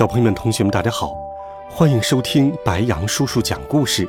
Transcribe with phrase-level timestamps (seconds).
[0.00, 1.14] 小朋友们、同学们，大家好，
[1.68, 4.08] 欢迎收听白羊叔叔讲故事。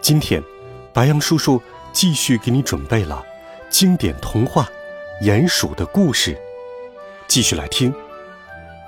[0.00, 0.42] 今天，
[0.92, 3.24] 白羊叔叔继续给你准备了
[3.70, 4.68] 经典童话
[5.24, 6.34] 《鼹鼠的故事》，
[7.28, 7.92] 继续来听《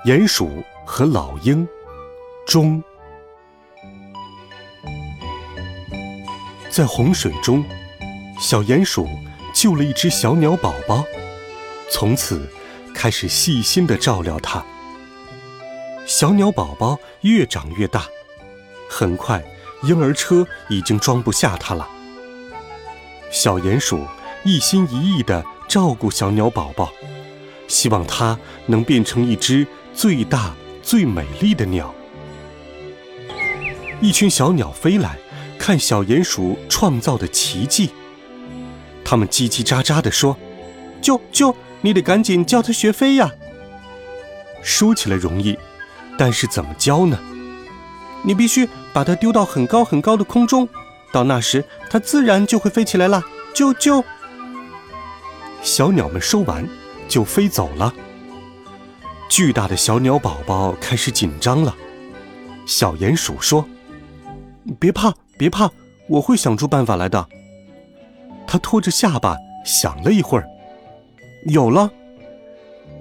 [0.03, 1.65] 鼹鼠和老鹰》
[2.45, 2.83] 中，
[6.69, 7.63] 在洪水中，
[8.41, 9.07] 小鼹鼠
[9.53, 11.05] 救了一只小鸟宝宝，
[11.89, 12.45] 从此
[12.93, 14.61] 开始细心的照料它。
[16.09, 18.03] 小鸟宝宝越长越大，
[18.89, 19.45] 很快
[19.83, 21.87] 婴儿车已经装不下它了。
[23.29, 24.03] 小鼹鼠
[24.43, 26.91] 一心一意地照顾小鸟宝宝，
[27.67, 31.93] 希望它能变成一只最大、最美丽的鸟。
[34.01, 35.15] 一群小鸟飞来，
[35.59, 37.91] 看小鼹鼠创造的奇迹。
[39.05, 40.35] 它们叽叽喳喳地说
[41.03, 43.31] ：“啾啾，你得赶紧教它学飞呀！”
[44.63, 45.55] 说起来容易。
[46.19, 47.17] 但是怎么教呢？
[48.23, 50.67] 你必须把它丢到很高很高的空中，
[51.13, 53.23] 到那时它自然就会飞起来了。
[53.55, 54.03] 啾啾！
[55.61, 56.67] 小鸟们说完，
[57.07, 57.93] 就飞走了。
[59.29, 61.73] 巨大的小鸟宝宝开始紧张了。
[62.65, 63.65] 小鼹鼠说
[64.77, 65.71] ：“别怕，别怕，
[66.09, 67.25] 我会想出办法来的。”
[68.45, 70.45] 他托着下巴想了一会儿，
[71.45, 71.89] 有了。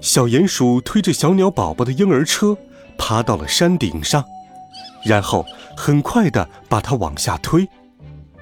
[0.01, 2.57] 小鼹鼠推着小鸟宝宝的婴儿车。
[2.99, 4.23] 爬到了山顶上，
[5.05, 5.47] 然后
[5.77, 7.67] 很快地把它往下推。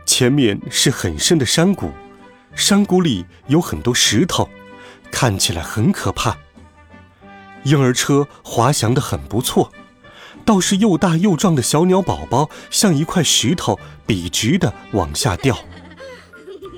[0.05, 1.91] 前面是很深的山谷，
[2.55, 4.49] 山谷里有很多石头，
[5.13, 6.37] 看起来很可怕。
[7.65, 9.73] 婴儿车滑翔得很不错，
[10.45, 15.59] 倒是又大又壮的小鸟宝宝像一块石头，笔直地往下掉。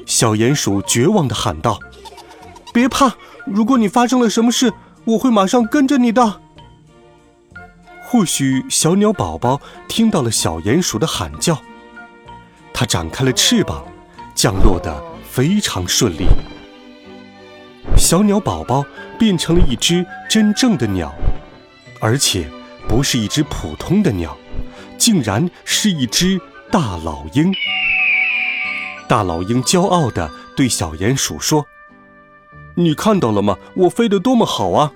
[0.07, 1.79] 小鼹鼠绝望地喊道
[2.73, 3.15] ：“别怕，
[3.45, 4.73] 如果你发生了什么事，
[5.05, 6.41] 我会马上跟着你的。”
[8.11, 11.59] 或许小鸟宝宝听到了小鼹鼠的喊叫，
[12.73, 13.87] 它展开了翅膀，
[14.35, 16.25] 降落得非常顺利。
[17.99, 18.83] 小鸟宝宝
[19.19, 21.15] 变成了一只真正的鸟，
[22.01, 22.51] 而且
[22.89, 24.35] 不是一只普通的鸟，
[24.97, 26.41] 竟然是一只
[26.73, 27.53] 大老鹰。
[29.07, 31.67] 大老鹰骄傲地对小鼹鼠说
[32.75, 33.59] ：“你看到了吗？
[33.77, 34.95] 我飞得多么好啊！”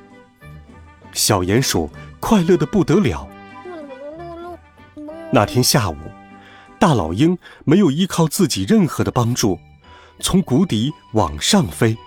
[1.12, 1.90] 小鼹鼠。
[2.22, 3.28] 快乐的不得了。
[5.32, 5.96] 那天下午，
[6.78, 9.58] 大老鹰没有依靠自己任何的帮助，
[10.20, 11.98] 从谷底往上飞。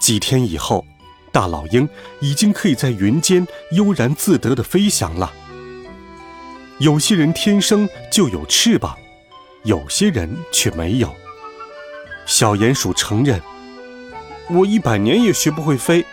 [0.00, 0.86] 几天以后，
[1.30, 1.86] 大老鹰
[2.20, 5.30] 已经可以在云间悠然自得的飞翔了。
[6.78, 8.96] 有些人天生就有翅膀，
[9.64, 11.14] 有些人却没有。
[12.24, 13.38] 小鼹鼠承认
[14.48, 16.06] ：“我一百年也学不会飞。”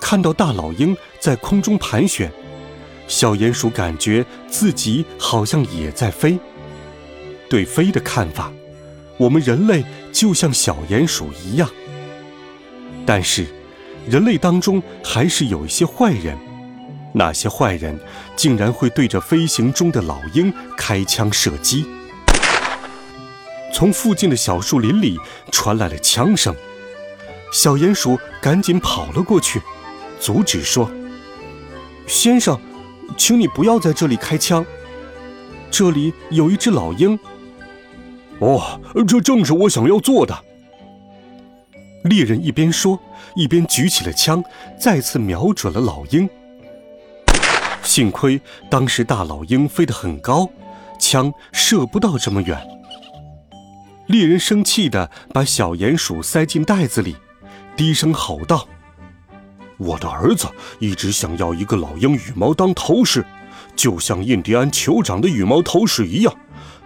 [0.00, 2.28] 看到大老鹰在空中盘旋，
[3.06, 6.36] 小鼹鼠感觉自己好像也在飞。
[7.48, 8.52] 对飞的看法，
[9.18, 11.70] 我们人类就像小鼹鼠一样。
[13.06, 13.46] 但是，
[14.08, 16.36] 人类当中还是有一些坏人，
[17.14, 17.96] 那些坏人
[18.34, 21.86] 竟然会对着飞行中的老鹰开枪射击。
[23.72, 25.16] 从附近的小树林里
[25.52, 26.52] 传来了枪声，
[27.52, 29.62] 小鼹鼠赶紧跑了过去。
[30.18, 30.90] 阻止说
[32.06, 32.58] ：“先生，
[33.16, 34.64] 请你不要在这里开枪，
[35.70, 37.18] 这里有一只老鹰。”
[38.40, 40.36] 哦，这正是我想要做的。
[42.04, 42.98] 猎人一边说，
[43.36, 44.42] 一边举起了枪，
[44.78, 46.28] 再次瞄准了老鹰。
[47.82, 50.48] 幸亏当时大老鹰飞得很高，
[50.98, 52.60] 枪射不到这么远。
[54.08, 57.16] 猎人生气地把小鼹鼠塞进袋子里，
[57.76, 58.66] 低声吼道。
[59.82, 60.46] 我的儿子
[60.78, 63.24] 一直想要一个老鹰羽毛当头饰，
[63.74, 66.32] 就像印第安酋长的羽毛头饰一样，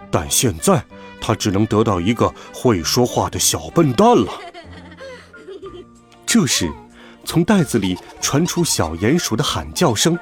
[0.09, 0.83] 但现在
[1.21, 4.31] 他只能得到一个会说话的小笨蛋了。
[6.25, 6.69] 这时，
[7.23, 10.17] 从袋子里传出小鼹鼠的喊叫声：“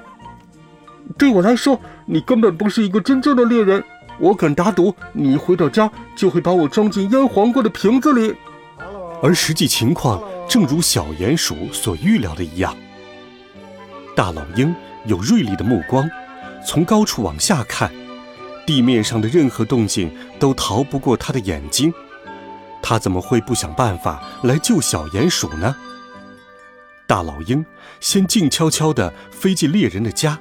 [1.18, 3.84] 对我来说，你根本不是一个真正的猎人。
[4.20, 8.36] 我敢打赌，你回到家就会把我装进腌黄瓜的瓶子里。”
[9.26, 10.22] 而实际情况。
[10.48, 12.78] 正如小鼹鼠所预料的一样，
[14.16, 14.74] 大老鹰
[15.06, 16.08] 有锐利的目光，
[16.64, 17.92] 从高处往下看，
[18.68, 21.92] 地面上的任何动静都逃不过他的眼睛。
[22.84, 25.76] 他怎么会不想办法来救小鼹鼠呢？
[27.08, 27.66] 大老鹰
[28.00, 30.38] 先静悄悄地飞进猎人的家，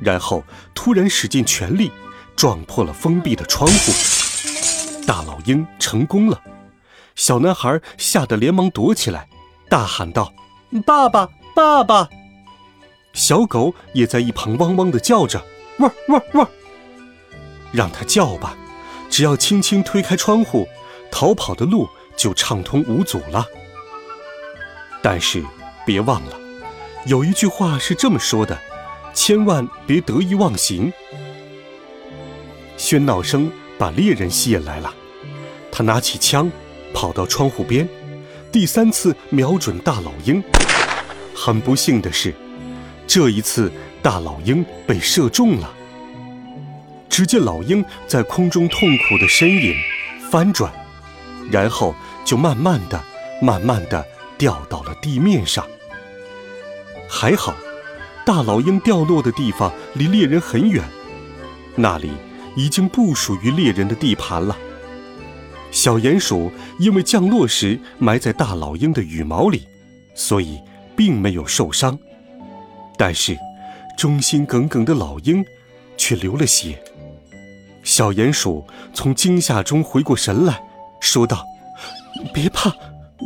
[0.00, 0.44] 然后
[0.74, 1.90] 突然使尽全力
[2.36, 3.92] 撞破了封闭的窗户。
[5.06, 6.38] 大老鹰成功了，
[7.16, 9.28] 小男孩吓得连忙躲起来，
[9.68, 10.32] 大喊道
[10.86, 12.08] ：“爸爸，爸爸！”
[13.12, 15.44] 小狗也在一旁汪汪地叫着
[15.80, 16.48] ：“汪汪汪！”
[17.72, 18.56] 让它叫吧，
[19.10, 20.68] 只要轻轻推开窗户，
[21.10, 23.46] 逃跑的路就畅通无阻了。
[25.02, 25.44] 但是。
[25.86, 26.38] 别忘了，
[27.06, 28.56] 有一句话是这么说的：
[29.14, 30.92] 千万别得意忘形。
[32.76, 34.94] 喧闹声把猎人吸引来了，
[35.72, 36.52] 他拿起枪，
[36.92, 37.88] 跑到窗户边，
[38.52, 40.42] 第三次瞄准大老鹰。
[41.34, 42.34] 很不幸的是，
[43.06, 43.72] 这一次
[44.02, 45.72] 大老鹰被射中了。
[47.08, 49.74] 只见老鹰在空中痛苦的呻吟、
[50.30, 50.72] 翻转，
[51.50, 51.94] 然后
[52.24, 53.02] 就慢慢的、
[53.42, 54.04] 慢慢的
[54.38, 55.66] 掉到了地面上。
[57.08, 57.54] 还好，
[58.24, 60.84] 大老鹰掉落的地方离猎人很远，
[61.74, 62.12] 那里
[62.54, 64.56] 已经不属于猎人的地盘了。
[65.70, 69.66] 小鼹鼠因为降落时埋在大老鹰的羽毛里，
[70.14, 70.60] 所以
[70.96, 71.98] 并没有受伤。
[72.96, 73.36] 但是，
[73.96, 75.44] 忠心耿耿的老鹰
[75.96, 76.82] 却流了血。
[77.82, 80.62] 小鼹鼠从惊吓中回过神来，
[81.00, 81.46] 说道
[82.34, 82.72] ：“别怕，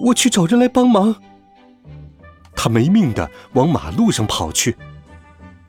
[0.04, 1.16] 我去找人来帮忙。”
[2.54, 4.76] 他没命地往马路上跑去，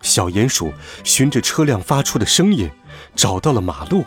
[0.02, 0.72] 小鼹鼠
[1.04, 2.70] 循着车辆发出的声音
[3.16, 4.06] 找到了马路。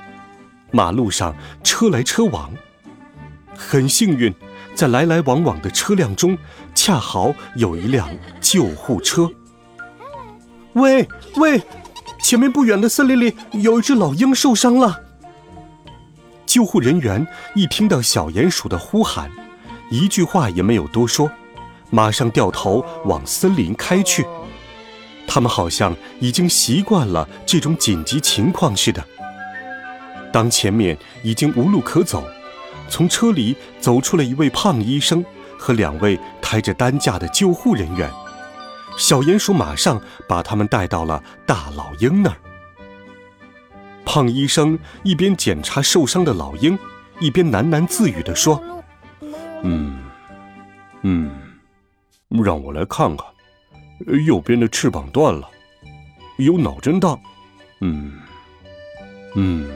[0.71, 1.35] 马路上
[1.65, 2.53] 车来车往，
[3.57, 4.35] 很幸运，
[4.75, 6.37] 在来来往往的车辆中，
[6.75, 8.09] 恰好有一辆
[8.41, 9.31] 救护车。
[10.75, 11.63] 喂喂，
[12.23, 15.03] 前面不远的森林里有一只老鹰受伤了。
[16.47, 19.31] 救护人员一听到小鼹鼠的呼喊，
[19.91, 21.31] 一句话也没有多说。
[21.91, 24.27] 马上掉头往森林开去，
[25.27, 29.03] 他们好像已经习惯了这种紧急情况似的。
[30.33, 32.25] 当前面已经无路可走，
[32.89, 35.25] 从车里走出了一位胖医生
[35.59, 38.11] 和两位抬着担架的救护人员，
[38.97, 42.37] 小鼹鼠马上把他们带到了大老鹰那儿。
[44.05, 46.79] 胖医生一边检查受伤的老鹰，
[47.21, 48.63] 一边喃喃自语地说
[49.63, 49.99] ：“嗯，
[51.03, 51.31] 嗯。”
[52.45, 53.27] 让我来看看，
[54.27, 55.49] 右边的翅膀断了，
[56.37, 57.19] 有脑震荡，
[57.81, 58.21] 嗯，
[59.35, 59.67] 嗯，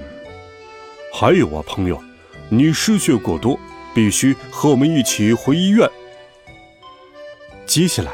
[1.14, 2.02] 还有啊，朋友，
[2.48, 3.60] 你失血过多，
[3.94, 5.86] 必须和我们一起回医院。
[7.66, 8.10] 接下来，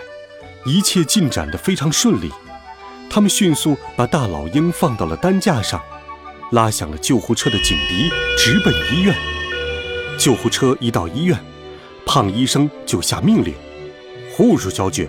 [0.66, 2.28] 一切进展的非常顺利，
[3.08, 5.80] 他们迅速把大老鹰放到了担架上，
[6.50, 9.14] 拉响了救护车的警笛，直奔医院。
[10.18, 11.38] 救护车一到医院，
[12.04, 13.54] 胖医生就下命令。
[14.32, 15.08] 护士小姐，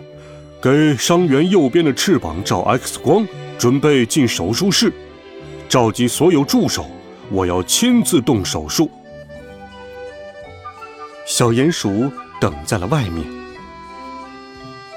[0.61, 3.27] 给伤员右边的翅膀照 X 光，
[3.57, 4.93] 准备进手术室。
[5.67, 6.89] 召集所有助手，
[7.31, 8.89] 我要亲自动手术。
[11.25, 12.11] 小鼹鼠
[12.41, 13.25] 等在了外面。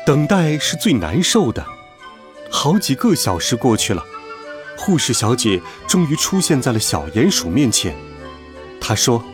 [0.05, 1.65] 等待是最难受的。
[2.51, 4.05] 好几个小时过去了，
[4.77, 7.95] 护士小姐终于出现在了小鼹鼠面前。
[8.81, 9.25] 她说：“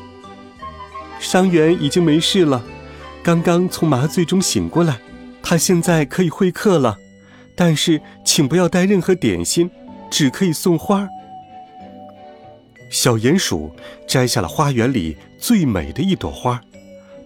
[1.18, 2.62] 伤员已经没事了。”
[3.24, 5.00] 刚刚从麻醉中醒过来，
[5.42, 6.96] 他现在可以会客了，
[7.54, 9.70] 但是请不要带任何点心，
[10.10, 11.08] 只可以送花。
[12.90, 13.74] 小鼹鼠
[14.06, 16.60] 摘下了花园里最美的一朵花，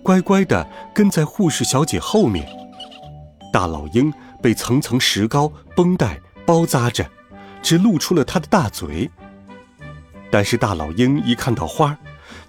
[0.02, 2.46] 乖乖地跟在护士小姐后面。
[3.52, 7.08] 大老鹰被层层石膏绷带包扎着，
[7.62, 9.08] 只露出了它的大嘴。
[10.30, 11.96] 但是大老鹰一看到花，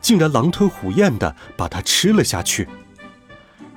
[0.01, 2.67] 竟然狼吞虎咽地把它吃了下去。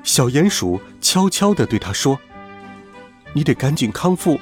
[0.03, 2.19] 小鼹鼠悄悄地对他说
[3.35, 4.39] ：“你得赶紧康复，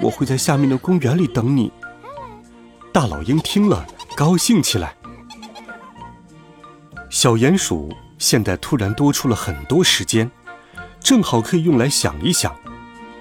[0.00, 1.70] 我会在下面的公园里等你。”
[2.92, 3.86] 大老鹰听了，
[4.22, 4.94] 高兴起来。
[7.10, 10.30] 小鼹鼠现在突然多出了很多时间，
[11.00, 12.54] 正好可以用来想一想：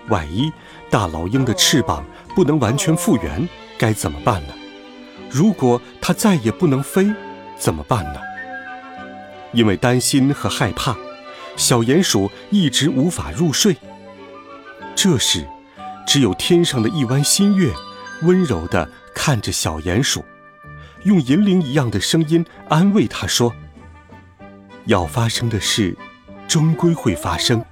[0.10, 0.53] 万一
[0.91, 2.05] 大老鹰的翅膀
[2.36, 4.53] 不能完全复原，该怎么办呢？
[5.27, 7.12] 如果它再也不能飞，
[7.58, 8.20] 怎么办呢？
[9.53, 10.96] 因为担心和害怕。
[11.58, 13.75] 小鼹鼠一直无法入睡。
[14.96, 15.48] 这时，
[16.05, 17.74] 只有天上的一弯新月，
[18.22, 20.24] 温柔地看着小鼹鼠，
[21.03, 23.53] 用银铃一样的声音安慰他说
[24.86, 25.98] ：“要发生的事，
[26.48, 27.63] 终归会发生，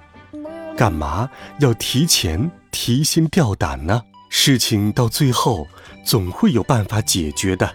[0.76, 5.66] 干嘛要提前提心吊胆呢？”事情到最后
[6.04, 7.74] 总会有办法解决的。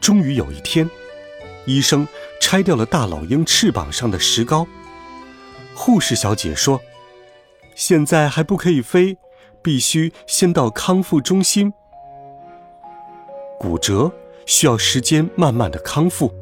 [0.00, 0.88] 终于有一天，
[1.64, 2.06] 医生
[2.40, 4.66] 拆掉了大老鹰翅膀上的石膏。
[5.74, 6.80] 护士小姐说
[7.76, 9.16] ：“现在还不可以飞，
[9.62, 11.72] 必须先到康复中心。
[13.58, 14.10] 骨折
[14.46, 16.32] 需要时间慢慢的康复，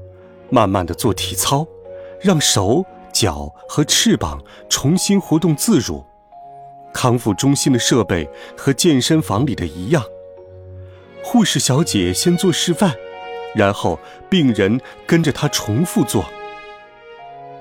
[0.50, 1.66] 慢慢的做体操，
[2.20, 6.04] 让手脚和翅膀重新活动自如。
[6.92, 10.02] 康复中心的设备和健身房里的一样。
[11.23, 12.94] 护士小姐先做示范，
[13.54, 13.99] 然后
[14.30, 16.25] 病人跟着她重复做。”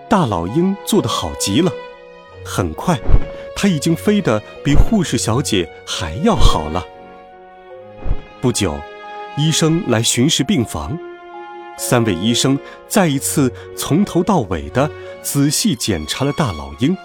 [0.08, 1.72] 大老鹰做得好极了，
[2.46, 2.98] 很快，
[3.56, 6.86] 它已经飞得比护士小姐还要好了。
[8.40, 8.76] 不久，
[9.38, 10.98] 医生来巡视病房，
[11.78, 14.90] 三位医生再一次从头到尾的
[15.22, 16.96] 仔细检查了大老鹰，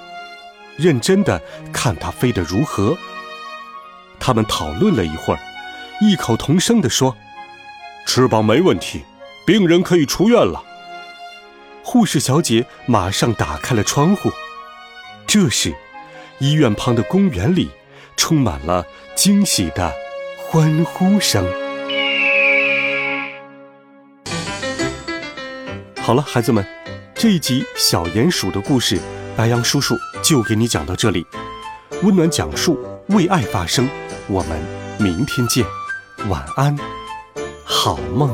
[0.76, 2.96] 认真的看它飞得如何。
[4.20, 5.40] 他们讨论了一会儿，
[6.00, 7.16] 异口同声地说
[8.06, 9.02] ：“翅膀没问题，
[9.44, 10.62] 病人可以出院了。”
[11.82, 14.30] 护士小姐马上打开了窗户。
[15.26, 15.74] 这时，
[16.38, 17.70] 医院旁的公园里
[18.16, 19.92] 充满了惊喜的
[20.38, 21.44] 欢呼声。
[26.10, 26.66] 好了，孩子们，
[27.14, 28.98] 这一集小鼹鼠的故事，
[29.36, 31.24] 白羊叔叔就给你讲到这里。
[32.02, 32.76] 温暖讲述，
[33.10, 33.88] 为爱发声。
[34.26, 34.60] 我们
[34.98, 35.64] 明天见，
[36.28, 36.76] 晚安，
[37.64, 38.28] 好梦。